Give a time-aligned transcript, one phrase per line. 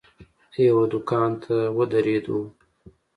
[0.67, 2.37] یوه دوکان ته ودرېدو.